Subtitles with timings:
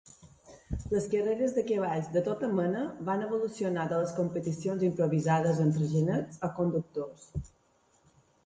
[0.93, 6.45] Les carreres de cavalls de tota mena van evolucionar de les competicions improvisades entre genets
[6.49, 7.31] o conductors.